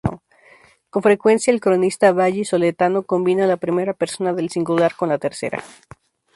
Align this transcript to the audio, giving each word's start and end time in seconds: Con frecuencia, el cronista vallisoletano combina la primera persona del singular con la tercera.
Con 0.89 1.03
frecuencia, 1.03 1.53
el 1.53 1.59
cronista 1.61 2.11
vallisoletano 2.11 3.03
combina 3.03 3.45
la 3.45 3.57
primera 3.57 3.93
persona 3.93 4.33
del 4.33 4.49
singular 4.49 4.95
con 4.95 5.09
la 5.09 5.19
tercera. 5.19 5.63